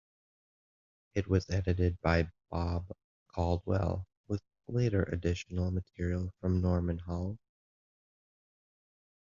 [1.13, 2.91] It was edited by Bob
[3.35, 7.37] Caldwell with later additional material from Norman Hull.